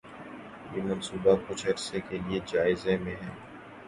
[0.71, 3.29] یہ منصوبہ کچھ عرصہ کے لیے جائزے میں ہے